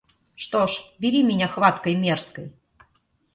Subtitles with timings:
[0.33, 2.47] Что ж, бери меня хваткой мёрзкой!